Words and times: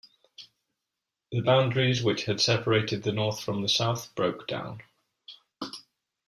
The 1.31 1.41
boundaries 1.41 2.01
which 2.03 2.23
had 2.25 2.41
separated 2.41 3.03
the 3.03 3.11
North 3.11 3.39
from 3.43 3.61
the 3.61 3.69
South 3.69 4.15
broke 4.15 4.47
down. 4.47 4.81